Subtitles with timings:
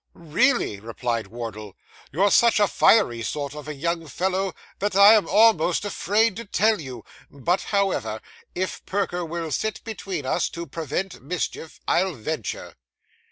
[0.15, 1.75] 'Really,' replied Wardle,
[2.11, 6.45] 'you're such a fiery sort of a young fellow that I am almost afraid to
[6.45, 8.19] tell you; but, however,
[8.55, 12.73] if Perker will sit between us to prevent mischief, I'll venture.